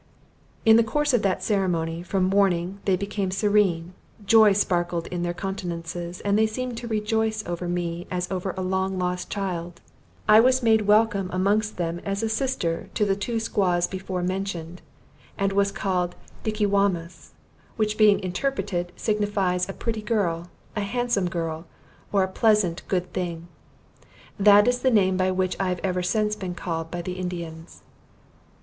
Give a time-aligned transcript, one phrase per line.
[0.65, 3.93] In the course of that ceremony, from mourning they became serene
[4.25, 8.63] joy sparkled in their countenances, and they seemed to rejoice over me as over a
[8.63, 9.79] long lost child.
[10.27, 14.81] I was made welcome amongst them as a sister to the two Squaws before mentioned,
[15.37, 17.33] and was called Dickewamis;
[17.75, 21.67] which being interpreted, signifies a pretty girl, a handsome girl,
[22.11, 23.49] or a pleasant, good thing.
[24.39, 27.83] That is the name by which I have ever since been called by the Indians.